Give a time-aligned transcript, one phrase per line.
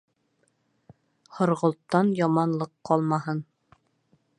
[1.41, 3.49] Һорғолттан яманлыҡ ҡалмаһын...